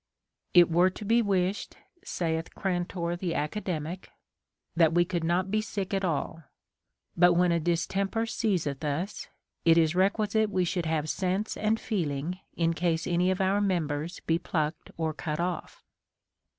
It 0.55 0.67
were 0.67 0.89
to 0.89 1.05
be 1.05 1.19
Avished, 1.21 1.73
saith 2.03 2.55
Grantor 2.55 3.15
the 3.15 3.35
Academic, 3.35 4.09
that 4.75 4.93
we 4.93 5.05
could 5.05 5.23
not 5.23 5.51
be 5.51 5.61
sick 5.61 5.93
at 5.93 6.03
all; 6.03 6.41
but 7.15 7.33
when 7.33 7.51
a 7.51 7.59
distemper 7.59 8.25
seizeth 8.25 8.83
us, 8.83 9.27
it 9.63 9.77
is 9.77 9.93
requisite 9.93 10.49
we 10.49 10.65
should 10.65 10.87
have 10.87 11.07
sense 11.07 11.55
and 11.55 11.79
feeling 11.79 12.39
in 12.57 12.73
case 12.73 13.05
any 13.05 13.29
of 13.29 13.41
our 13.41 13.61
members 13.61 14.19
be 14.21 14.39
plucked 14.39 14.89
or 14.97 15.13
cut 15.13 15.39
off. 15.39 15.83